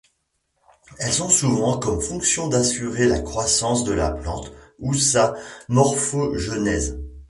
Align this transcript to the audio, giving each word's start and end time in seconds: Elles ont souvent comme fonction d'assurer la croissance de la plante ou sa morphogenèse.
Elles 0.97 1.21
ont 1.21 1.29
souvent 1.29 1.77
comme 1.77 2.01
fonction 2.01 2.47
d'assurer 2.47 3.07
la 3.07 3.19
croissance 3.19 3.83
de 3.83 3.91
la 3.93 4.09
plante 4.09 4.51
ou 4.79 4.95
sa 4.95 5.35
morphogenèse. 5.69 6.97